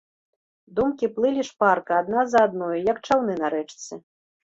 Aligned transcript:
Думкі 0.79 1.09
плылі 1.19 1.45
шпарка 1.51 2.01
адна 2.07 2.25
за 2.33 2.39
адной, 2.49 2.77
як 2.91 2.97
чаўны 3.07 3.33
на 3.45 3.57
рэчцы. 3.59 4.05